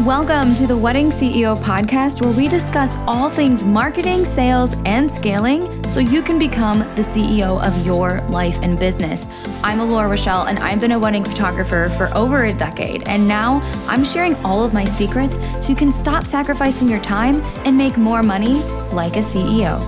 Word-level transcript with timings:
Welcome 0.00 0.56
to 0.56 0.66
the 0.66 0.76
Wedding 0.76 1.10
CEO 1.10 1.56
podcast, 1.56 2.20
where 2.20 2.36
we 2.36 2.48
discuss 2.48 2.96
all 3.06 3.30
things 3.30 3.62
marketing, 3.62 4.24
sales, 4.24 4.74
and 4.86 5.08
scaling 5.08 5.84
so 5.84 6.00
you 6.00 6.20
can 6.20 6.36
become 6.36 6.80
the 6.96 7.02
CEO 7.02 7.64
of 7.64 7.86
your 7.86 8.20
life 8.22 8.58
and 8.60 8.76
business. 8.76 9.24
I'm 9.62 9.78
Alora 9.78 10.08
Rochelle, 10.08 10.46
and 10.46 10.58
I've 10.58 10.80
been 10.80 10.90
a 10.90 10.98
wedding 10.98 11.22
photographer 11.22 11.90
for 11.96 12.12
over 12.12 12.46
a 12.46 12.52
decade. 12.52 13.08
And 13.08 13.28
now 13.28 13.60
I'm 13.86 14.04
sharing 14.04 14.34
all 14.44 14.64
of 14.64 14.74
my 14.74 14.84
secrets 14.84 15.36
so 15.64 15.68
you 15.68 15.76
can 15.76 15.92
stop 15.92 16.26
sacrificing 16.26 16.88
your 16.88 17.00
time 17.00 17.40
and 17.64 17.76
make 17.76 17.96
more 17.96 18.24
money 18.24 18.64
like 18.90 19.14
a 19.14 19.20
CEO. 19.20 19.80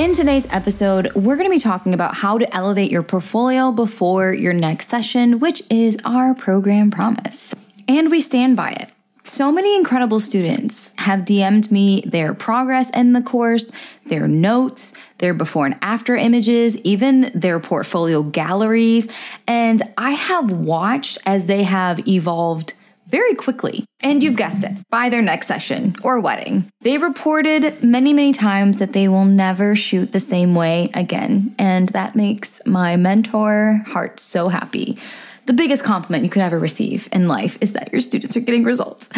In 0.00 0.12
today's 0.12 0.48
episode, 0.50 1.12
we're 1.14 1.36
going 1.36 1.48
to 1.48 1.54
be 1.54 1.60
talking 1.60 1.94
about 1.94 2.16
how 2.16 2.38
to 2.38 2.52
elevate 2.52 2.90
your 2.90 3.04
portfolio 3.04 3.70
before 3.70 4.34
your 4.34 4.52
next 4.52 4.88
session, 4.88 5.38
which 5.38 5.62
is 5.70 5.96
our 6.04 6.34
program 6.34 6.90
promise. 6.90 7.54
And 7.88 8.10
we 8.10 8.20
stand 8.20 8.56
by 8.56 8.70
it. 8.70 8.90
So 9.26 9.50
many 9.50 9.74
incredible 9.74 10.20
students 10.20 10.94
have 10.98 11.20
DM'd 11.20 11.72
me 11.72 12.02
their 12.06 12.34
progress 12.34 12.90
in 12.90 13.14
the 13.14 13.22
course, 13.22 13.70
their 14.06 14.28
notes, 14.28 14.92
their 15.18 15.32
before 15.32 15.64
and 15.64 15.76
after 15.80 16.14
images, 16.14 16.76
even 16.82 17.32
their 17.34 17.58
portfolio 17.58 18.22
galleries. 18.22 19.08
And 19.46 19.82
I 19.96 20.10
have 20.10 20.50
watched 20.50 21.18
as 21.24 21.46
they 21.46 21.62
have 21.62 22.06
evolved 22.06 22.74
very 23.06 23.34
quickly. 23.34 23.84
And 24.00 24.22
you've 24.22 24.36
guessed 24.36 24.64
it, 24.64 24.72
by 24.90 25.08
their 25.08 25.22
next 25.22 25.46
session 25.46 25.94
or 26.02 26.20
wedding. 26.20 26.70
They 26.82 26.98
reported 26.98 27.82
many, 27.82 28.12
many 28.12 28.32
times 28.32 28.78
that 28.78 28.92
they 28.92 29.08
will 29.08 29.24
never 29.24 29.74
shoot 29.74 30.12
the 30.12 30.20
same 30.20 30.54
way 30.54 30.90
again. 30.94 31.54
And 31.58 31.88
that 31.90 32.14
makes 32.14 32.60
my 32.66 32.96
mentor 32.96 33.82
heart 33.86 34.20
so 34.20 34.48
happy 34.48 34.98
the 35.46 35.52
biggest 35.52 35.84
compliment 35.84 36.24
you 36.24 36.30
could 36.30 36.42
ever 36.42 36.58
receive 36.58 37.08
in 37.12 37.28
life 37.28 37.58
is 37.60 37.72
that 37.72 37.92
your 37.92 38.00
students 38.00 38.36
are 38.36 38.40
getting 38.40 38.64
results. 38.64 39.10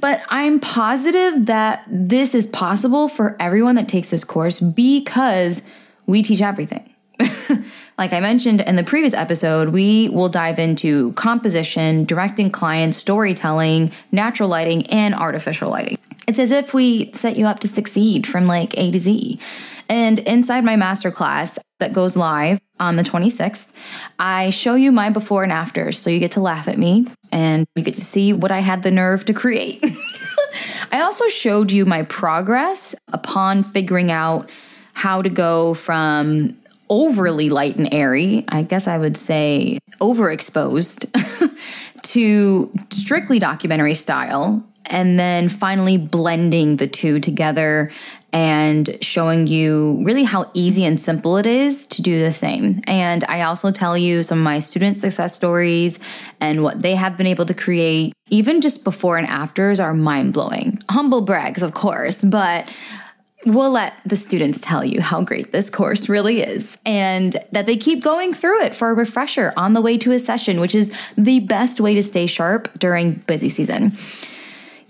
But 0.00 0.22
I'm 0.28 0.60
positive 0.60 1.46
that 1.46 1.84
this 1.88 2.34
is 2.34 2.46
possible 2.46 3.08
for 3.08 3.36
everyone 3.40 3.76
that 3.76 3.88
takes 3.88 4.10
this 4.10 4.24
course 4.24 4.60
because 4.60 5.62
we 6.06 6.22
teach 6.22 6.42
everything. 6.42 6.86
like 7.98 8.12
I 8.12 8.20
mentioned 8.20 8.62
in 8.62 8.76
the 8.76 8.84
previous 8.84 9.12
episode, 9.12 9.70
we 9.70 10.08
will 10.08 10.28
dive 10.28 10.58
into 10.58 11.12
composition, 11.12 12.04
directing 12.04 12.50
clients, 12.50 12.96
storytelling, 12.98 13.92
natural 14.12 14.48
lighting, 14.48 14.86
and 14.86 15.14
artificial 15.14 15.70
lighting. 15.70 15.98
It's 16.26 16.38
as 16.38 16.50
if 16.50 16.74
we 16.74 17.12
set 17.12 17.36
you 17.36 17.46
up 17.46 17.60
to 17.60 17.68
succeed 17.68 18.26
from 18.26 18.46
like 18.46 18.76
A 18.76 18.90
to 18.90 18.98
Z. 18.98 19.38
And 19.88 20.20
inside 20.20 20.64
my 20.64 20.76
masterclass 20.76 21.58
that 21.80 21.92
goes 21.92 22.16
live 22.16 22.60
on 22.78 22.96
the 22.96 23.02
26th, 23.02 23.68
I 24.18 24.50
show 24.50 24.74
you 24.74 24.92
my 24.92 25.10
before 25.10 25.42
and 25.42 25.52
afters. 25.52 25.98
So 25.98 26.08
you 26.08 26.18
get 26.18 26.32
to 26.32 26.40
laugh 26.40 26.68
at 26.68 26.78
me 26.78 27.06
and 27.32 27.66
you 27.76 27.82
get 27.82 27.94
to 27.94 28.00
see 28.00 28.32
what 28.32 28.50
I 28.50 28.60
had 28.60 28.82
the 28.82 28.90
nerve 28.90 29.24
to 29.26 29.34
create. 29.34 29.84
I 30.92 31.00
also 31.00 31.28
showed 31.28 31.70
you 31.70 31.84
my 31.84 32.02
progress 32.02 32.94
upon 33.12 33.62
figuring 33.62 34.10
out 34.10 34.50
how 34.94 35.22
to 35.22 35.30
go 35.30 35.74
from 35.74 36.56
overly 36.88 37.48
light 37.48 37.76
and 37.76 37.92
airy, 37.94 38.44
I 38.48 38.62
guess 38.62 38.88
I 38.88 38.98
would 38.98 39.16
say 39.16 39.78
overexposed, 40.00 41.06
to 42.02 42.72
strictly 42.90 43.38
documentary 43.38 43.94
style, 43.94 44.66
and 44.86 45.18
then 45.18 45.48
finally 45.48 45.96
blending 45.96 46.76
the 46.76 46.88
two 46.88 47.20
together 47.20 47.92
and 48.32 48.96
showing 49.00 49.46
you 49.46 50.00
really 50.02 50.24
how 50.24 50.50
easy 50.54 50.84
and 50.84 51.00
simple 51.00 51.36
it 51.36 51.46
is 51.46 51.86
to 51.88 52.02
do 52.02 52.20
the 52.20 52.32
same. 52.32 52.80
And 52.86 53.24
I 53.24 53.42
also 53.42 53.70
tell 53.70 53.96
you 53.96 54.22
some 54.22 54.38
of 54.38 54.44
my 54.44 54.58
student 54.58 54.96
success 54.96 55.34
stories 55.34 55.98
and 56.40 56.62
what 56.62 56.80
they 56.82 56.94
have 56.94 57.16
been 57.16 57.26
able 57.26 57.46
to 57.46 57.54
create. 57.54 58.12
Even 58.28 58.60
just 58.60 58.84
before 58.84 59.18
and 59.18 59.26
afters 59.26 59.80
are 59.80 59.94
mind 59.94 60.32
blowing. 60.32 60.78
Humble 60.88 61.22
brags, 61.22 61.62
of 61.62 61.74
course, 61.74 62.22
but 62.22 62.72
we'll 63.46 63.70
let 63.70 63.94
the 64.04 64.16
students 64.16 64.60
tell 64.60 64.84
you 64.84 65.00
how 65.00 65.22
great 65.22 65.50
this 65.50 65.70
course 65.70 66.08
really 66.08 66.42
is 66.42 66.76
and 66.84 67.36
that 67.52 67.66
they 67.66 67.76
keep 67.76 68.02
going 68.02 68.34
through 68.34 68.62
it 68.64 68.74
for 68.74 68.90
a 68.90 68.94
refresher 68.94 69.52
on 69.56 69.72
the 69.72 69.80
way 69.80 69.96
to 69.96 70.12
a 70.12 70.18
session, 70.18 70.60
which 70.60 70.74
is 70.74 70.94
the 71.16 71.40
best 71.40 71.80
way 71.80 71.94
to 71.94 72.02
stay 72.02 72.26
sharp 72.26 72.68
during 72.78 73.14
busy 73.26 73.48
season. 73.48 73.96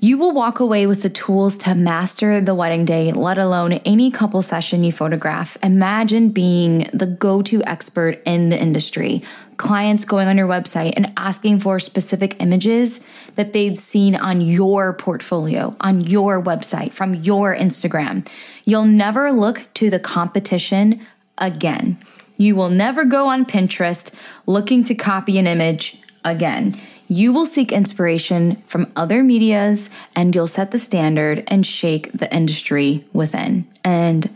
You 0.03 0.17
will 0.17 0.33
walk 0.33 0.61
away 0.61 0.87
with 0.87 1.03
the 1.03 1.11
tools 1.11 1.59
to 1.59 1.75
master 1.75 2.41
the 2.41 2.55
wedding 2.55 2.87
day, 2.87 3.13
let 3.13 3.37
alone 3.37 3.75
any 3.75 4.11
couple 4.11 4.41
session 4.41 4.83
you 4.83 4.93
photograph. 4.93 5.59
Imagine 5.63 6.31
being 6.31 6.89
the 6.95 7.05
go 7.05 7.43
to 7.43 7.63
expert 7.65 8.23
in 8.25 8.49
the 8.49 8.59
industry. 8.59 9.23
Clients 9.59 10.07
going 10.07 10.27
on 10.27 10.39
your 10.39 10.49
website 10.49 10.95
and 10.97 11.13
asking 11.19 11.61
for 11.61 11.79
specific 11.79 12.41
images 12.41 13.03
that 13.35 13.53
they'd 13.53 13.77
seen 13.77 14.17
on 14.17 14.41
your 14.41 14.95
portfolio, 14.95 15.77
on 15.81 16.01
your 16.01 16.43
website, 16.43 16.95
from 16.95 17.13
your 17.13 17.55
Instagram. 17.55 18.27
You'll 18.65 18.87
never 18.87 19.31
look 19.31 19.69
to 19.75 19.91
the 19.91 20.01
competition 20.01 21.07
again. 21.37 21.99
You 22.39 22.57
will 22.57 22.71
never 22.71 23.05
go 23.05 23.29
on 23.29 23.45
Pinterest 23.45 24.15
looking 24.47 24.83
to 24.85 24.95
copy 24.95 25.39
an 25.39 25.47
image 25.47 26.01
again. 26.25 26.81
You 27.13 27.33
will 27.33 27.45
seek 27.45 27.73
inspiration 27.73 28.63
from 28.67 28.93
other 28.95 29.25
medias 29.25 29.91
and 30.15 30.33
you'll 30.33 30.47
set 30.47 30.71
the 30.71 30.79
standard 30.79 31.43
and 31.49 31.67
shake 31.67 32.13
the 32.13 32.33
industry 32.33 33.05
within. 33.13 33.69
And 33.83 34.31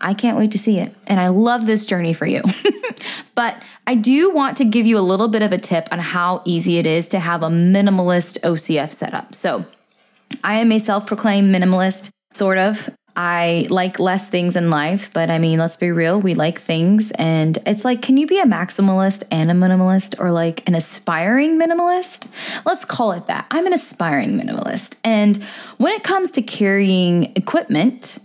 I 0.00 0.14
can't 0.14 0.38
wait 0.38 0.52
to 0.52 0.58
see 0.58 0.78
it. 0.78 0.94
And 1.08 1.18
I 1.18 1.26
love 1.26 1.66
this 1.66 1.86
journey 1.86 2.12
for 2.12 2.26
you. 2.26 2.44
but 3.34 3.60
I 3.84 3.96
do 3.96 4.30
want 4.30 4.56
to 4.58 4.64
give 4.64 4.86
you 4.86 4.96
a 4.96 5.00
little 5.00 5.26
bit 5.26 5.42
of 5.42 5.50
a 5.50 5.58
tip 5.58 5.88
on 5.90 5.98
how 5.98 6.42
easy 6.44 6.78
it 6.78 6.86
is 6.86 7.08
to 7.08 7.18
have 7.18 7.42
a 7.42 7.48
minimalist 7.48 8.38
OCF 8.42 8.92
setup. 8.92 9.34
So 9.34 9.66
I 10.44 10.60
am 10.60 10.70
a 10.70 10.78
self 10.78 11.08
proclaimed 11.08 11.52
minimalist, 11.52 12.10
sort 12.32 12.58
of. 12.58 12.88
I 13.16 13.66
like 13.70 13.98
less 13.98 14.28
things 14.28 14.56
in 14.56 14.70
life, 14.70 15.10
but 15.12 15.30
I 15.30 15.38
mean, 15.38 15.58
let's 15.58 15.76
be 15.76 15.90
real, 15.90 16.20
we 16.20 16.34
like 16.34 16.58
things. 16.60 17.10
And 17.12 17.58
it's 17.66 17.84
like, 17.84 18.02
can 18.02 18.16
you 18.16 18.26
be 18.26 18.38
a 18.38 18.44
maximalist 18.44 19.24
and 19.30 19.50
a 19.50 19.54
minimalist 19.54 20.18
or 20.18 20.30
like 20.30 20.66
an 20.68 20.74
aspiring 20.74 21.58
minimalist? 21.58 22.28
Let's 22.64 22.84
call 22.84 23.12
it 23.12 23.26
that. 23.26 23.46
I'm 23.50 23.66
an 23.66 23.72
aspiring 23.72 24.40
minimalist. 24.40 24.96
And 25.04 25.36
when 25.78 25.92
it 25.92 26.02
comes 26.02 26.30
to 26.32 26.42
carrying 26.42 27.32
equipment, 27.36 28.18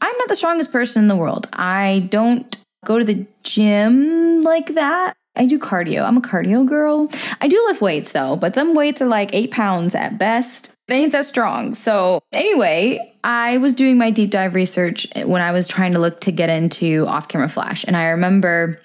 I'm 0.00 0.16
not 0.18 0.28
the 0.28 0.36
strongest 0.36 0.70
person 0.70 1.02
in 1.02 1.08
the 1.08 1.16
world. 1.16 1.48
I 1.52 2.06
don't 2.10 2.56
go 2.84 2.98
to 2.98 3.04
the 3.04 3.26
gym 3.42 4.42
like 4.42 4.74
that. 4.74 5.14
I 5.36 5.46
do 5.46 5.58
cardio. 5.58 6.04
I'm 6.04 6.18
a 6.18 6.20
cardio 6.20 6.66
girl. 6.66 7.08
I 7.40 7.48
do 7.48 7.62
lift 7.66 7.80
weights 7.80 8.12
though, 8.12 8.36
but 8.36 8.54
them 8.54 8.74
weights 8.74 9.02
are 9.02 9.08
like 9.08 9.34
eight 9.34 9.50
pounds 9.50 9.94
at 9.94 10.18
best. 10.18 10.73
They 10.86 10.96
ain't 10.96 11.12
that 11.12 11.24
strong. 11.24 11.74
So, 11.74 12.22
anyway, 12.32 13.14
I 13.24 13.56
was 13.56 13.72
doing 13.72 13.96
my 13.96 14.10
deep 14.10 14.30
dive 14.30 14.54
research 14.54 15.06
when 15.24 15.40
I 15.40 15.50
was 15.50 15.66
trying 15.66 15.94
to 15.94 15.98
look 15.98 16.20
to 16.22 16.32
get 16.32 16.50
into 16.50 17.06
off 17.06 17.28
camera 17.28 17.48
flash. 17.48 17.84
And 17.84 17.96
I 17.96 18.08
remember 18.08 18.80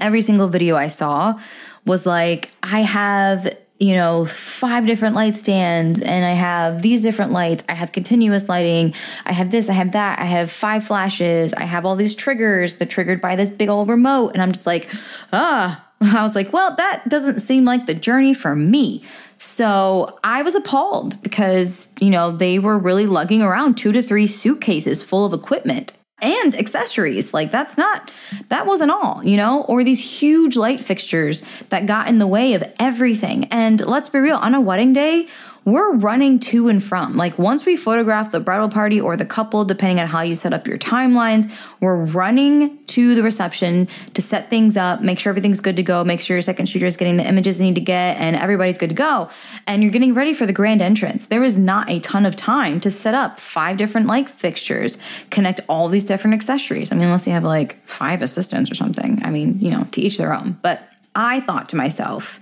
every 0.00 0.20
single 0.20 0.48
video 0.48 0.76
I 0.76 0.88
saw 0.88 1.40
was 1.86 2.04
like, 2.04 2.52
I 2.62 2.80
have, 2.80 3.48
you 3.78 3.94
know, 3.94 4.26
five 4.26 4.86
different 4.86 5.14
light 5.14 5.34
stands 5.34 6.00
and 6.00 6.24
I 6.24 6.32
have 6.32 6.82
these 6.82 7.02
different 7.02 7.32
lights. 7.32 7.64
I 7.66 7.74
have 7.74 7.92
continuous 7.92 8.48
lighting. 8.48 8.94
I 9.24 9.32
have 9.32 9.50
this, 9.50 9.70
I 9.70 9.72
have 9.72 9.92
that. 9.92 10.18
I 10.18 10.26
have 10.26 10.50
five 10.50 10.84
flashes. 10.84 11.54
I 11.54 11.64
have 11.64 11.86
all 11.86 11.96
these 11.96 12.14
triggers. 12.14 12.76
They're 12.76 12.86
triggered 12.86 13.22
by 13.22 13.36
this 13.36 13.48
big 13.50 13.70
old 13.70 13.88
remote. 13.88 14.32
And 14.34 14.42
I'm 14.42 14.52
just 14.52 14.66
like, 14.66 14.90
ah. 15.32 15.88
I 16.02 16.22
was 16.22 16.34
like, 16.34 16.52
well, 16.52 16.74
that 16.76 17.08
doesn't 17.08 17.40
seem 17.40 17.64
like 17.64 17.86
the 17.86 17.94
journey 17.94 18.34
for 18.34 18.56
me. 18.56 19.04
So 19.44 20.18
I 20.22 20.42
was 20.42 20.54
appalled 20.54 21.20
because, 21.20 21.92
you 22.00 22.10
know, 22.10 22.30
they 22.30 22.60
were 22.60 22.78
really 22.78 23.06
lugging 23.06 23.42
around 23.42 23.76
two 23.76 23.90
to 23.90 24.00
three 24.00 24.28
suitcases 24.28 25.02
full 25.02 25.24
of 25.24 25.32
equipment 25.32 25.92
and 26.22 26.54
accessories. 26.54 27.34
Like 27.34 27.50
that's 27.50 27.76
not, 27.76 28.12
that 28.48 28.66
wasn't 28.66 28.92
all, 28.92 29.20
you 29.24 29.36
know, 29.36 29.64
or 29.64 29.82
these 29.82 29.98
huge 30.20 30.56
light 30.56 30.80
fixtures 30.80 31.42
that 31.70 31.86
got 31.86 32.06
in 32.06 32.18
the 32.18 32.26
way 32.26 32.54
of 32.54 32.62
everything. 32.78 33.46
And 33.46 33.84
let's 33.84 34.08
be 34.08 34.20
real, 34.20 34.36
on 34.36 34.54
a 34.54 34.60
wedding 34.60 34.92
day, 34.92 35.26
we're 35.64 35.92
running 35.94 36.38
to 36.38 36.68
and 36.68 36.82
from. 36.82 37.16
Like 37.16 37.38
once 37.38 37.64
we 37.64 37.76
photograph 37.76 38.32
the 38.32 38.40
bridal 38.40 38.68
party 38.68 39.00
or 39.00 39.16
the 39.16 39.24
couple, 39.24 39.64
depending 39.64 40.00
on 40.00 40.06
how 40.06 40.22
you 40.22 40.34
set 40.34 40.52
up 40.52 40.66
your 40.66 40.78
timelines, 40.78 41.52
we're 41.80 42.04
running 42.04 42.78
to 42.86 43.14
the 43.14 43.22
reception 43.22 43.88
to 44.14 44.22
set 44.22 44.50
things 44.50 44.76
up, 44.76 45.02
make 45.02 45.18
sure 45.18 45.30
everything's 45.30 45.60
good 45.60 45.76
to 45.76 45.82
go, 45.82 46.04
make 46.04 46.20
sure 46.20 46.36
your 46.36 46.42
second 46.42 46.66
shooter 46.66 46.86
is 46.86 46.96
getting 46.96 47.16
the 47.16 47.26
images 47.26 47.58
they 47.58 47.64
need 47.64 47.76
to 47.76 47.80
get, 47.80 48.16
and 48.18 48.34
everybody's 48.36 48.76
good 48.76 48.90
to 48.90 48.96
go. 48.96 49.30
And 49.66 49.82
you're 49.82 49.92
getting 49.92 50.14
ready 50.14 50.34
for 50.34 50.46
the 50.46 50.52
grand 50.52 50.82
entrance. 50.82 51.26
There 51.26 51.44
is 51.44 51.56
not 51.56 51.88
a 51.88 52.00
ton 52.00 52.26
of 52.26 52.34
time 52.34 52.80
to 52.80 52.90
set 52.90 53.14
up 53.14 53.38
five 53.38 53.76
different 53.76 54.06
light 54.06 54.28
fixtures, 54.28 54.98
connect 55.30 55.60
all 55.68 55.88
these 55.88 56.06
different 56.06 56.34
accessories. 56.34 56.90
I 56.90 56.96
mean, 56.96 57.04
unless 57.04 57.26
you 57.26 57.32
have 57.32 57.44
like 57.44 57.76
five 57.86 58.20
assistants 58.22 58.70
or 58.70 58.74
something. 58.74 59.20
I 59.22 59.30
mean, 59.30 59.58
you 59.60 59.70
know, 59.70 59.86
to 59.92 60.00
each 60.00 60.18
their 60.18 60.34
own. 60.34 60.58
But 60.62 60.88
I 61.14 61.40
thought 61.40 61.68
to 61.70 61.76
myself, 61.76 62.40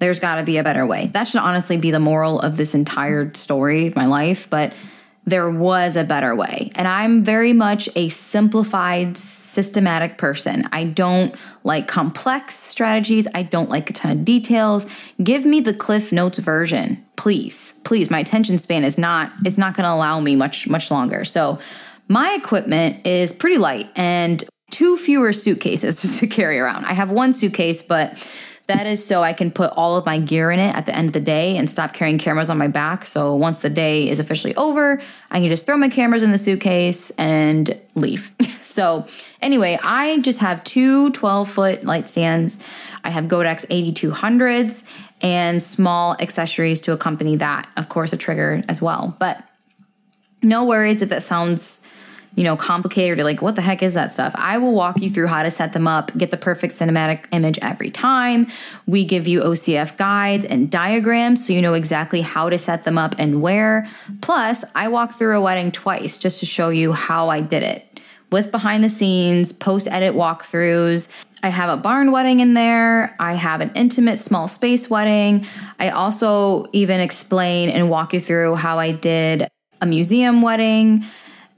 there's 0.00 0.18
got 0.18 0.36
to 0.36 0.42
be 0.42 0.56
a 0.56 0.64
better 0.64 0.84
way. 0.84 1.06
That 1.08 1.24
should 1.24 1.40
honestly 1.40 1.76
be 1.76 1.90
the 1.90 2.00
moral 2.00 2.40
of 2.40 2.56
this 2.56 2.74
entire 2.74 3.32
story 3.34 3.92
my 3.94 4.06
life. 4.06 4.50
But 4.50 4.72
there 5.26 5.50
was 5.50 5.96
a 5.96 6.04
better 6.04 6.34
way. 6.34 6.70
And 6.74 6.88
I'm 6.88 7.22
very 7.22 7.52
much 7.52 7.88
a 7.94 8.08
simplified, 8.08 9.16
systematic 9.16 10.18
person. 10.18 10.66
I 10.72 10.84
don't 10.84 11.34
like 11.62 11.86
complex 11.86 12.54
strategies. 12.54 13.28
I 13.34 13.42
don't 13.42 13.68
like 13.68 13.90
a 13.90 13.92
ton 13.92 14.10
of 14.12 14.24
details. 14.24 14.86
Give 15.22 15.44
me 15.44 15.60
the 15.60 15.74
Cliff 15.74 16.10
Notes 16.10 16.38
version, 16.38 17.04
please. 17.16 17.74
Please, 17.84 18.10
my 18.10 18.20
attention 18.20 18.56
span 18.58 18.82
is 18.82 18.96
not 18.96 19.32
it's 19.44 19.58
not 19.58 19.74
going 19.74 19.84
to 19.84 19.92
allow 19.92 20.20
me 20.20 20.36
much 20.36 20.68
much 20.68 20.90
longer. 20.90 21.24
So, 21.24 21.58
my 22.08 22.32
equipment 22.32 23.06
is 23.06 23.32
pretty 23.32 23.58
light 23.58 23.88
and 23.94 24.42
two 24.70 24.96
fewer 24.96 25.32
suitcases 25.32 26.00
to 26.18 26.26
carry 26.26 26.58
around. 26.58 26.86
I 26.86 26.94
have 26.94 27.10
one 27.10 27.32
suitcase, 27.32 27.82
but 27.82 28.16
that 28.70 28.86
is 28.86 29.04
so 29.04 29.24
I 29.24 29.32
can 29.32 29.50
put 29.50 29.72
all 29.74 29.96
of 29.96 30.06
my 30.06 30.18
gear 30.20 30.52
in 30.52 30.60
it 30.60 30.74
at 30.76 30.86
the 30.86 30.94
end 30.94 31.08
of 31.08 31.12
the 31.12 31.20
day 31.20 31.56
and 31.56 31.68
stop 31.68 31.92
carrying 31.92 32.18
cameras 32.18 32.48
on 32.48 32.56
my 32.56 32.68
back. 32.68 33.04
So 33.04 33.34
once 33.34 33.62
the 33.62 33.70
day 33.70 34.08
is 34.08 34.20
officially 34.20 34.54
over, 34.54 35.02
I 35.30 35.40
can 35.40 35.48
just 35.48 35.66
throw 35.66 35.76
my 35.76 35.88
cameras 35.88 36.22
in 36.22 36.30
the 36.30 36.38
suitcase 36.38 37.10
and 37.18 37.76
leave. 37.96 38.32
so, 38.62 39.06
anyway, 39.42 39.76
I 39.82 40.20
just 40.20 40.38
have 40.38 40.62
two 40.62 41.10
12 41.10 41.50
foot 41.50 41.84
light 41.84 42.08
stands. 42.08 42.60
I 43.02 43.10
have 43.10 43.24
Godox 43.24 43.66
AD200s 43.66 44.86
and 45.20 45.60
small 45.60 46.16
accessories 46.20 46.80
to 46.82 46.92
accompany 46.92 47.36
that. 47.36 47.68
Of 47.76 47.88
course, 47.88 48.12
a 48.12 48.16
trigger 48.16 48.62
as 48.68 48.80
well. 48.80 49.16
But 49.18 49.42
no 50.42 50.64
worries 50.64 51.02
if 51.02 51.08
that 51.08 51.24
sounds 51.24 51.82
you 52.36 52.44
know, 52.44 52.56
complicated 52.56 53.18
or 53.18 53.24
like, 53.24 53.42
what 53.42 53.56
the 53.56 53.62
heck 53.62 53.82
is 53.82 53.94
that 53.94 54.10
stuff? 54.10 54.32
I 54.36 54.58
will 54.58 54.72
walk 54.72 55.00
you 55.00 55.10
through 55.10 55.26
how 55.26 55.42
to 55.42 55.50
set 55.50 55.72
them 55.72 55.88
up, 55.88 56.16
get 56.16 56.30
the 56.30 56.36
perfect 56.36 56.72
cinematic 56.72 57.24
image 57.32 57.58
every 57.60 57.90
time. 57.90 58.46
We 58.86 59.04
give 59.04 59.26
you 59.26 59.40
OCF 59.40 59.96
guides 59.96 60.44
and 60.44 60.70
diagrams 60.70 61.46
so 61.46 61.52
you 61.52 61.60
know 61.60 61.74
exactly 61.74 62.20
how 62.20 62.48
to 62.48 62.58
set 62.58 62.84
them 62.84 62.98
up 62.98 63.14
and 63.18 63.42
where. 63.42 63.88
Plus, 64.20 64.64
I 64.74 64.88
walk 64.88 65.14
through 65.14 65.36
a 65.36 65.40
wedding 65.40 65.72
twice 65.72 66.16
just 66.18 66.40
to 66.40 66.46
show 66.46 66.68
you 66.68 66.92
how 66.92 67.28
I 67.28 67.40
did 67.40 67.62
it 67.62 68.00
with 68.30 68.50
behind 68.50 68.84
the 68.84 68.88
scenes, 68.88 69.52
post 69.52 69.88
edit 69.88 70.14
walkthroughs. 70.14 71.08
I 71.42 71.48
have 71.48 71.70
a 71.70 71.80
barn 71.80 72.12
wedding 72.12 72.40
in 72.40 72.54
there. 72.54 73.16
I 73.18 73.34
have 73.34 73.60
an 73.60 73.72
intimate 73.74 74.18
small 74.18 74.46
space 74.46 74.90
wedding. 74.90 75.46
I 75.78 75.90
also 75.90 76.66
even 76.72 77.00
explain 77.00 77.70
and 77.70 77.88
walk 77.88 78.12
you 78.12 78.20
through 78.20 78.56
how 78.56 78.78
I 78.78 78.92
did 78.92 79.48
a 79.80 79.86
museum 79.86 80.42
wedding. 80.42 81.04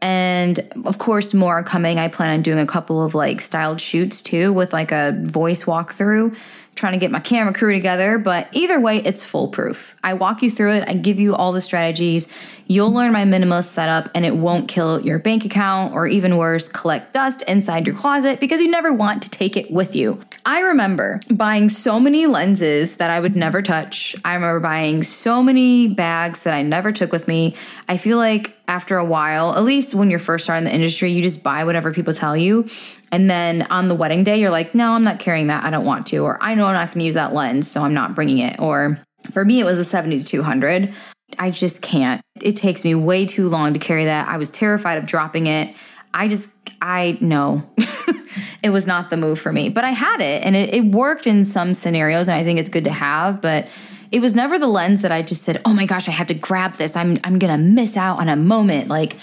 And 0.02 0.58
of 0.84 0.98
course, 0.98 1.32
more 1.32 1.54
are 1.58 1.62
coming. 1.62 1.98
I 1.98 2.08
plan 2.08 2.30
on 2.30 2.42
doing 2.42 2.58
a 2.58 2.66
couple 2.66 3.02
of 3.02 3.14
like 3.14 3.40
styled 3.40 3.80
shoots 3.80 4.20
too 4.20 4.52
with 4.52 4.72
like 4.72 4.90
a 4.90 5.16
voice 5.22 5.64
walkthrough, 5.64 6.36
trying 6.74 6.94
to 6.94 6.98
get 6.98 7.12
my 7.12 7.20
camera 7.20 7.54
crew 7.54 7.72
together. 7.72 8.18
But 8.18 8.48
either 8.52 8.80
way, 8.80 8.98
it's 8.98 9.24
foolproof. 9.24 9.96
I 10.02 10.14
walk 10.14 10.42
you 10.42 10.50
through 10.50 10.72
it, 10.72 10.88
I 10.88 10.94
give 10.94 11.20
you 11.20 11.36
all 11.36 11.52
the 11.52 11.60
strategies. 11.60 12.26
You'll 12.66 12.92
learn 12.92 13.12
my 13.12 13.24
minimalist 13.24 13.68
setup 13.68 14.08
and 14.14 14.24
it 14.24 14.34
won't 14.34 14.66
kill 14.66 15.00
your 15.00 15.20
bank 15.20 15.44
account 15.44 15.94
or 15.94 16.08
even 16.08 16.36
worse, 16.36 16.68
collect 16.68 17.12
dust 17.12 17.42
inside 17.42 17.86
your 17.86 17.94
closet 17.94 18.40
because 18.40 18.60
you 18.60 18.70
never 18.70 18.92
want 18.92 19.22
to 19.22 19.30
take 19.30 19.56
it 19.56 19.70
with 19.70 19.94
you. 19.94 20.20
I 20.44 20.60
remember 20.60 21.20
buying 21.30 21.68
so 21.68 22.00
many 22.00 22.26
lenses 22.26 22.96
that 22.96 23.10
I 23.10 23.20
would 23.20 23.36
never 23.36 23.62
touch. 23.62 24.16
I 24.24 24.34
remember 24.34 24.58
buying 24.58 25.04
so 25.04 25.42
many 25.42 25.86
bags 25.86 26.42
that 26.42 26.54
I 26.54 26.62
never 26.62 26.90
took 26.90 27.12
with 27.12 27.28
me. 27.28 27.54
I 27.88 27.96
feel 27.96 28.18
like 28.18 28.61
after 28.68 28.96
a 28.96 29.04
while, 29.04 29.54
at 29.54 29.64
least 29.64 29.94
when 29.94 30.10
you're 30.10 30.18
first 30.18 30.44
starting 30.44 30.64
the 30.64 30.74
industry, 30.74 31.10
you 31.10 31.22
just 31.22 31.42
buy 31.42 31.64
whatever 31.64 31.92
people 31.92 32.14
tell 32.14 32.36
you. 32.36 32.68
And 33.10 33.28
then 33.28 33.62
on 33.70 33.88
the 33.88 33.94
wedding 33.94 34.24
day, 34.24 34.40
you're 34.40 34.50
like, 34.50 34.74
no, 34.74 34.92
I'm 34.92 35.04
not 35.04 35.18
carrying 35.18 35.48
that. 35.48 35.64
I 35.64 35.70
don't 35.70 35.84
want 35.84 36.06
to. 36.08 36.18
Or 36.18 36.42
I 36.42 36.54
know 36.54 36.66
I'm 36.66 36.74
not 36.74 36.88
going 36.88 37.00
to 37.00 37.04
use 37.04 37.14
that 37.14 37.34
lens, 37.34 37.70
so 37.70 37.82
I'm 37.82 37.94
not 37.94 38.14
bringing 38.14 38.38
it. 38.38 38.58
Or 38.58 38.98
for 39.30 39.44
me, 39.44 39.60
it 39.60 39.64
was 39.64 39.78
a 39.78 39.84
70 39.84 40.20
to 40.20 40.24
200. 40.24 40.94
I 41.38 41.50
just 41.50 41.82
can't. 41.82 42.20
It 42.40 42.56
takes 42.56 42.84
me 42.84 42.94
way 42.94 43.26
too 43.26 43.48
long 43.48 43.74
to 43.74 43.78
carry 43.78 44.04
that. 44.06 44.28
I 44.28 44.36
was 44.36 44.50
terrified 44.50 44.98
of 44.98 45.06
dropping 45.06 45.46
it. 45.46 45.74
I 46.14 46.28
just, 46.28 46.50
I 46.80 47.18
know 47.20 47.68
it 48.62 48.70
was 48.70 48.86
not 48.86 49.10
the 49.10 49.16
move 49.16 49.38
for 49.40 49.52
me, 49.52 49.68
but 49.70 49.84
I 49.84 49.90
had 49.90 50.20
it 50.20 50.44
and 50.44 50.54
it, 50.54 50.74
it 50.74 50.84
worked 50.84 51.26
in 51.26 51.44
some 51.44 51.74
scenarios. 51.74 52.28
And 52.28 52.38
I 52.38 52.44
think 52.44 52.58
it's 52.58 52.68
good 52.68 52.84
to 52.84 52.92
have, 52.92 53.40
but 53.40 53.66
it 54.12 54.20
was 54.20 54.34
never 54.34 54.58
the 54.58 54.68
lens 54.68 55.02
that 55.02 55.10
I 55.10 55.22
just 55.22 55.42
said, 55.42 55.60
oh 55.64 55.72
my 55.72 55.86
gosh, 55.86 56.08
I 56.08 56.12
have 56.12 56.28
to 56.28 56.34
grab 56.34 56.74
this. 56.74 56.96
I'm, 56.96 57.18
I'm 57.24 57.38
going 57.38 57.52
to 57.52 57.62
miss 57.62 57.96
out 57.96 58.18
on 58.18 58.28
a 58.28 58.36
moment. 58.36 58.88
Like, 58.88 59.16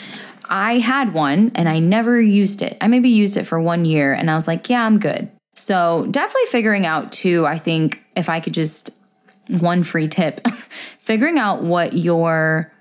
I 0.45 0.79
had 0.79 1.13
one 1.13 1.51
and 1.55 1.69
I 1.69 1.79
never 1.79 2.19
used 2.19 2.61
it. 2.61 2.77
I 2.81 2.87
maybe 2.87 3.09
used 3.09 3.37
it 3.37 3.45
for 3.45 3.61
one 3.61 3.85
year 3.85 4.13
and 4.13 4.31
I 4.31 4.35
was 4.35 4.47
like, 4.47 4.69
yeah, 4.69 4.83
I'm 4.83 4.99
good. 4.99 5.31
So, 5.53 6.07
definitely 6.09 6.47
figuring 6.47 6.85
out 6.85 7.11
too, 7.11 7.45
I 7.45 7.57
think 7.57 8.03
if 8.15 8.29
I 8.29 8.39
could 8.39 8.53
just 8.53 8.89
one 9.47 9.83
free 9.83 10.07
tip, 10.07 10.45
figuring 10.99 11.37
out 11.37 11.61
what 11.61 11.93
your 11.93 12.73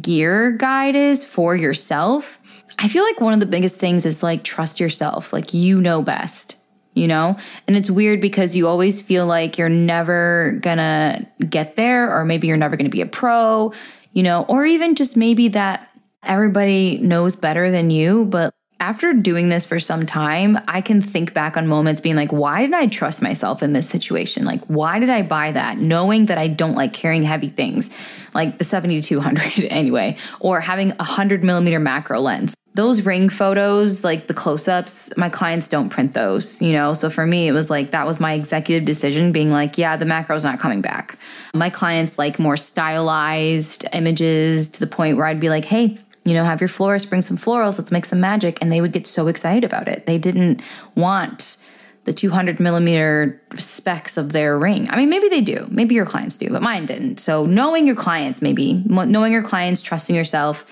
gear 0.00 0.52
guide 0.52 0.94
is 0.94 1.24
for 1.24 1.56
yourself 1.56 2.40
I 2.78 2.86
feel 2.86 3.02
like 3.02 3.20
one 3.20 3.34
of 3.34 3.40
the 3.40 3.46
biggest 3.46 3.80
things 3.80 4.06
is 4.06 4.22
like 4.22 4.44
trust 4.44 4.78
yourself. 4.78 5.32
Like 5.32 5.52
you 5.52 5.80
know 5.80 6.00
best, 6.00 6.56
you 6.98 7.08
know? 7.08 7.36
And 7.66 7.76
it's 7.76 7.90
weird 7.90 8.20
because 8.20 8.56
you 8.56 8.66
always 8.66 9.00
feel 9.00 9.26
like 9.26 9.56
you're 9.56 9.68
never 9.68 10.58
gonna 10.60 11.26
get 11.48 11.76
there, 11.76 12.14
or 12.14 12.24
maybe 12.24 12.46
you're 12.46 12.56
never 12.56 12.76
gonna 12.76 12.88
be 12.88 13.00
a 13.00 13.06
pro, 13.06 13.72
you 14.12 14.22
know, 14.22 14.44
or 14.48 14.66
even 14.66 14.94
just 14.94 15.16
maybe 15.16 15.48
that 15.48 15.88
everybody 16.22 16.98
knows 16.98 17.36
better 17.36 17.70
than 17.70 17.90
you, 17.90 18.24
but 18.26 18.52
after 18.80 19.12
doing 19.12 19.48
this 19.48 19.66
for 19.66 19.78
some 19.78 20.06
time, 20.06 20.58
I 20.68 20.80
can 20.80 21.00
think 21.00 21.34
back 21.34 21.56
on 21.56 21.66
moments 21.66 22.00
being 22.00 22.14
like, 22.14 22.32
why 22.32 22.62
did 22.62 22.74
I 22.74 22.86
trust 22.86 23.20
myself 23.20 23.62
in 23.62 23.72
this 23.72 23.88
situation? 23.88 24.44
Like, 24.44 24.64
why 24.66 25.00
did 25.00 25.10
I 25.10 25.22
buy 25.22 25.52
that? 25.52 25.78
Knowing 25.78 26.26
that 26.26 26.38
I 26.38 26.46
don't 26.48 26.74
like 26.74 26.92
carrying 26.92 27.24
heavy 27.24 27.48
things, 27.48 27.90
like 28.34 28.58
the 28.58 28.64
7200 28.64 29.64
anyway, 29.70 30.16
or 30.38 30.60
having 30.60 30.92
a 30.92 30.96
100 30.96 31.42
millimeter 31.42 31.80
macro 31.80 32.20
lens 32.20 32.54
those 32.78 33.04
ring 33.04 33.28
photos, 33.28 34.04
like 34.04 34.28
the 34.28 34.34
close 34.34 34.68
ups, 34.68 35.10
my 35.16 35.28
clients 35.28 35.66
don't 35.66 35.88
print 35.88 36.12
those, 36.12 36.62
you 36.62 36.72
know? 36.72 36.94
So 36.94 37.10
for 37.10 37.26
me, 37.26 37.48
it 37.48 37.52
was 37.52 37.70
like 37.70 37.90
that 37.90 38.06
was 38.06 38.20
my 38.20 38.34
executive 38.34 38.84
decision 38.84 39.32
being 39.32 39.50
like, 39.50 39.76
yeah, 39.78 39.96
the 39.96 40.04
macro's 40.04 40.44
not 40.44 40.60
coming 40.60 40.80
back. 40.80 41.18
My 41.52 41.70
clients 41.70 42.18
like 42.18 42.38
more 42.38 42.56
stylized 42.56 43.84
images 43.92 44.68
to 44.68 44.78
the 44.78 44.86
point 44.86 45.16
where 45.16 45.26
I'd 45.26 45.40
be 45.40 45.48
like, 45.48 45.64
hey, 45.64 45.98
you 46.24 46.34
know, 46.34 46.44
have 46.44 46.60
your 46.60 46.68
florist 46.68 47.08
bring 47.08 47.20
some 47.20 47.36
florals, 47.36 47.78
let's 47.78 47.90
make 47.90 48.04
some 48.04 48.20
magic. 48.20 48.58
And 48.62 48.70
they 48.70 48.80
would 48.80 48.92
get 48.92 49.08
so 49.08 49.26
excited 49.26 49.64
about 49.64 49.88
it. 49.88 50.06
They 50.06 50.18
didn't 50.18 50.62
want 50.94 51.56
the 52.04 52.12
200 52.12 52.60
millimeter 52.60 53.42
specs 53.56 54.16
of 54.16 54.30
their 54.30 54.56
ring. 54.56 54.88
I 54.88 54.96
mean, 54.96 55.10
maybe 55.10 55.28
they 55.28 55.40
do. 55.40 55.66
Maybe 55.68 55.96
your 55.96 56.06
clients 56.06 56.36
do, 56.36 56.48
but 56.48 56.62
mine 56.62 56.86
didn't. 56.86 57.18
So 57.18 57.44
knowing 57.44 57.88
your 57.88 57.96
clients, 57.96 58.40
maybe 58.40 58.84
knowing 58.86 59.32
your 59.32 59.42
clients, 59.42 59.82
trusting 59.82 60.14
yourself, 60.14 60.64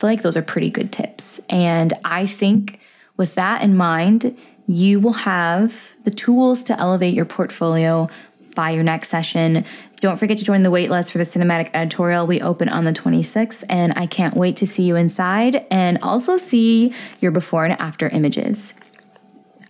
feel 0.00 0.10
like 0.10 0.22
those 0.22 0.36
are 0.36 0.42
pretty 0.42 0.70
good 0.70 0.90
tips. 0.90 1.40
And 1.50 1.92
I 2.04 2.26
think 2.26 2.80
with 3.18 3.34
that 3.34 3.62
in 3.62 3.76
mind, 3.76 4.36
you 4.66 4.98
will 4.98 5.12
have 5.12 5.94
the 6.04 6.10
tools 6.10 6.62
to 6.64 6.80
elevate 6.80 7.12
your 7.12 7.26
portfolio 7.26 8.08
by 8.54 8.70
your 8.70 8.82
next 8.82 9.08
session. 9.08 9.64
Don't 10.00 10.16
forget 10.16 10.38
to 10.38 10.44
join 10.44 10.62
the 10.62 10.70
waitlist 10.70 11.12
for 11.12 11.18
the 11.18 11.24
cinematic 11.24 11.70
editorial. 11.74 12.26
We 12.26 12.40
open 12.40 12.68
on 12.70 12.84
the 12.84 12.92
26th, 12.92 13.62
and 13.68 13.92
I 13.94 14.06
can't 14.06 14.34
wait 14.34 14.56
to 14.56 14.66
see 14.66 14.84
you 14.84 14.96
inside 14.96 15.66
and 15.70 15.98
also 16.02 16.38
see 16.38 16.94
your 17.20 17.30
before 17.30 17.66
and 17.66 17.78
after 17.78 18.08
images. 18.08 18.72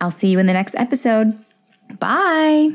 I'll 0.00 0.10
see 0.12 0.28
you 0.28 0.38
in 0.38 0.46
the 0.46 0.52
next 0.52 0.76
episode. 0.76 1.36
Bye. 1.98 2.70